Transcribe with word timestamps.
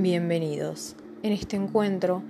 Bienvenidos. 0.00 0.94
En 1.24 1.32
este 1.32 1.56
encuentro 1.56 2.22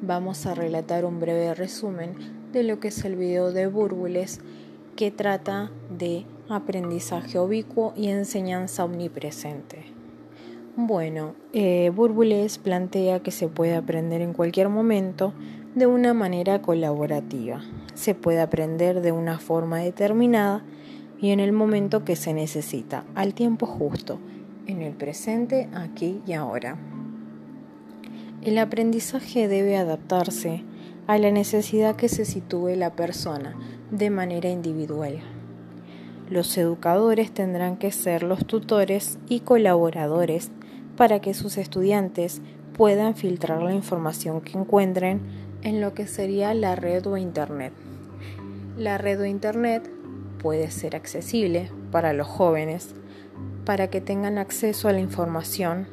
vamos 0.00 0.46
a 0.46 0.54
relatar 0.54 1.04
un 1.04 1.18
breve 1.18 1.56
resumen 1.56 2.14
de 2.52 2.62
lo 2.62 2.78
que 2.78 2.86
es 2.86 3.04
el 3.04 3.16
video 3.16 3.50
de 3.50 3.66
Burbules 3.66 4.38
que 4.94 5.10
trata 5.10 5.72
de 5.90 6.24
aprendizaje 6.48 7.40
ubicuo 7.40 7.92
y 7.96 8.10
enseñanza 8.10 8.84
omnipresente. 8.84 9.86
Bueno, 10.76 11.34
eh, 11.52 11.90
Burbules 11.92 12.58
plantea 12.58 13.18
que 13.24 13.32
se 13.32 13.48
puede 13.48 13.74
aprender 13.74 14.20
en 14.20 14.32
cualquier 14.32 14.68
momento 14.68 15.34
de 15.74 15.86
una 15.86 16.14
manera 16.14 16.62
colaborativa. 16.62 17.60
Se 17.94 18.14
puede 18.14 18.40
aprender 18.40 19.00
de 19.00 19.10
una 19.10 19.40
forma 19.40 19.78
determinada 19.78 20.62
y 21.20 21.30
en 21.30 21.40
el 21.40 21.50
momento 21.50 22.04
que 22.04 22.14
se 22.14 22.32
necesita, 22.32 23.04
al 23.16 23.34
tiempo 23.34 23.66
justo, 23.66 24.20
en 24.68 24.80
el 24.80 24.94
presente, 24.94 25.68
aquí 25.74 26.22
y 26.24 26.32
ahora. 26.32 26.78
El 28.46 28.58
aprendizaje 28.58 29.48
debe 29.48 29.76
adaptarse 29.76 30.62
a 31.08 31.18
la 31.18 31.32
necesidad 31.32 31.96
que 31.96 32.08
se 32.08 32.24
sitúe 32.24 32.76
la 32.76 32.94
persona 32.94 33.56
de 33.90 34.08
manera 34.08 34.48
individual. 34.48 35.18
Los 36.30 36.56
educadores 36.56 37.34
tendrán 37.34 37.76
que 37.76 37.90
ser 37.90 38.22
los 38.22 38.46
tutores 38.46 39.18
y 39.28 39.40
colaboradores 39.40 40.52
para 40.96 41.20
que 41.20 41.34
sus 41.34 41.58
estudiantes 41.58 42.40
puedan 42.76 43.16
filtrar 43.16 43.62
la 43.62 43.74
información 43.74 44.40
que 44.40 44.56
encuentren 44.56 45.22
en 45.62 45.80
lo 45.80 45.92
que 45.92 46.06
sería 46.06 46.54
la 46.54 46.76
red 46.76 47.04
o 47.08 47.16
Internet. 47.16 47.72
La 48.78 48.96
red 48.96 49.22
o 49.22 49.24
Internet 49.24 49.90
puede 50.40 50.70
ser 50.70 50.94
accesible 50.94 51.68
para 51.90 52.12
los 52.12 52.28
jóvenes 52.28 52.94
para 53.64 53.90
que 53.90 54.00
tengan 54.00 54.38
acceso 54.38 54.88
a 54.88 54.92
la 54.92 55.00
información 55.00 55.88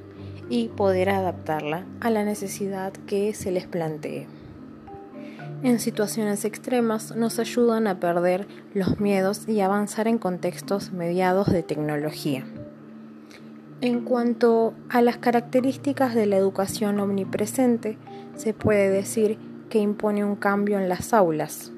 y 0.49 0.69
poder 0.69 1.09
adaptarla 1.09 1.85
a 1.99 2.09
la 2.09 2.23
necesidad 2.23 2.93
que 3.07 3.33
se 3.33 3.51
les 3.51 3.67
plantee. 3.67 4.27
En 5.63 5.79
situaciones 5.79 6.43
extremas 6.43 7.15
nos 7.15 7.39
ayudan 7.39 7.87
a 7.87 7.99
perder 7.99 8.47
los 8.73 8.99
miedos 8.99 9.47
y 9.47 9.61
avanzar 9.61 10.09
en 10.09 10.17
contextos 10.17 10.91
mediados 10.91 11.51
de 11.51 11.63
tecnología. 11.63 12.45
En 13.79 14.01
cuanto 14.01 14.73
a 14.89 15.01
las 15.01 15.17
características 15.17 16.15
de 16.15 16.25
la 16.25 16.35
educación 16.35 16.99
omnipresente, 16.99 17.97
se 18.35 18.53
puede 18.53 18.89
decir 18.89 19.37
que 19.69 19.79
impone 19.79 20.23
un 20.23 20.35
cambio 20.35 20.79
en 20.79 20.89
las 20.89 21.13
aulas. 21.13 21.71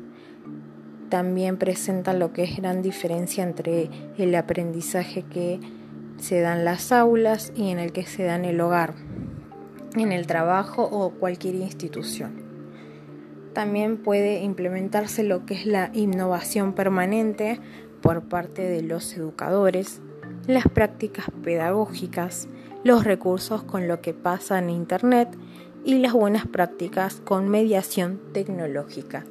También 1.09 1.57
presenta 1.57 2.13
lo 2.13 2.33
que 2.33 2.43
es 2.43 2.57
gran 2.57 2.81
diferencia 2.81 3.43
entre 3.43 3.89
el 4.17 4.33
aprendizaje 4.35 5.23
que 5.23 5.59
se 6.17 6.41
dan 6.41 6.65
las 6.65 6.91
aulas 6.91 7.51
y 7.55 7.71
en 7.71 7.79
el 7.79 7.91
que 7.91 8.05
se 8.05 8.23
da 8.23 8.35
en 8.35 8.45
el 8.45 8.59
hogar, 8.61 8.93
en 9.95 10.11
el 10.11 10.27
trabajo 10.27 10.83
o 10.83 11.11
cualquier 11.11 11.55
institución. 11.55 12.43
También 13.53 13.97
puede 13.97 14.43
implementarse 14.43 15.23
lo 15.23 15.45
que 15.45 15.53
es 15.53 15.65
la 15.65 15.89
innovación 15.93 16.73
permanente 16.73 17.59
por 18.01 18.23
parte 18.23 18.63
de 18.63 18.81
los 18.81 19.15
educadores, 19.15 20.01
las 20.45 20.67
prácticas 20.67 21.25
pedagógicas, 21.43 22.49
los 22.83 23.03
recursos 23.03 23.63
con 23.63 23.87
lo 23.87 24.01
que 24.01 24.13
pasa 24.13 24.59
en 24.59 24.69
Internet 24.69 25.29
y 25.85 25.99
las 25.99 26.13
buenas 26.13 26.47
prácticas 26.47 27.21
con 27.23 27.47
mediación 27.47 28.19
tecnológica. 28.33 29.25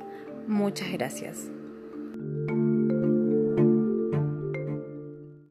Muchas 0.48 0.90
gracias. 0.92 1.53